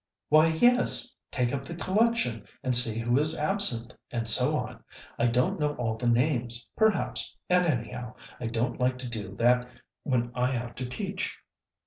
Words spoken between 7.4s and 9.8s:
and, anyhow, I don't like to do that